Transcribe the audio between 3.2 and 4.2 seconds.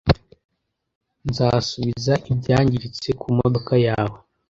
modoka yawe